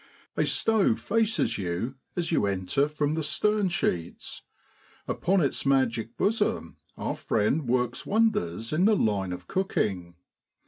A 0.35 0.47
stove 0.47 0.99
faces 0.99 1.59
you 1.59 1.93
as 2.15 2.31
you 2.31 2.47
enter 2.47 2.87
from 2.87 3.13
the 3.13 3.21
stern 3.21 3.69
sheets; 3.69 4.41
upon 5.07 5.41
its 5.41 5.63
magic 5.63 6.17
bosom 6.17 6.77
our 6.97 7.15
friend 7.15 7.69
works 7.69 8.03
wonders 8.03 8.73
in 8.73 8.85
the 8.85 8.95
line 8.95 9.31
of 9.31 9.47
cooking. 9.47 10.15